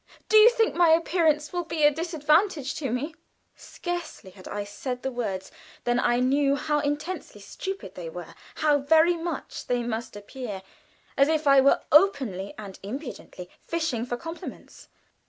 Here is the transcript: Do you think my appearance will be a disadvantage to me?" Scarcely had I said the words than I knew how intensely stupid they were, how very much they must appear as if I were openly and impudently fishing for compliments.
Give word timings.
Do 0.29 0.37
you 0.37 0.49
think 0.49 0.73
my 0.73 0.89
appearance 0.89 1.53
will 1.53 1.63
be 1.63 1.83
a 1.83 1.91
disadvantage 1.91 2.73
to 2.77 2.89
me?" 2.89 3.13
Scarcely 3.55 4.31
had 4.31 4.47
I 4.47 4.63
said 4.63 5.03
the 5.03 5.11
words 5.11 5.51
than 5.83 5.99
I 5.99 6.19
knew 6.19 6.55
how 6.55 6.79
intensely 6.79 7.39
stupid 7.39 7.93
they 7.93 8.09
were, 8.09 8.33
how 8.55 8.79
very 8.79 9.15
much 9.15 9.67
they 9.67 9.83
must 9.83 10.15
appear 10.15 10.63
as 11.15 11.27
if 11.27 11.45
I 11.45 11.61
were 11.61 11.81
openly 11.91 12.55
and 12.57 12.79
impudently 12.81 13.47
fishing 13.63 14.03
for 14.07 14.17
compliments. 14.17 14.87